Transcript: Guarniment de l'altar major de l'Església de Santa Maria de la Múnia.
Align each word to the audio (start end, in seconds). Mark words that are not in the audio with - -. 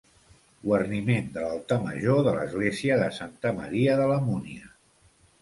Guarniment 0.69 1.27
de 1.35 1.43
l'altar 1.43 1.77
major 1.83 2.23
de 2.29 2.33
l'Església 2.39 2.99
de 3.03 3.11
Santa 3.19 3.53
Maria 3.61 4.01
de 4.03 4.09
la 4.15 4.19
Múnia. 4.33 4.75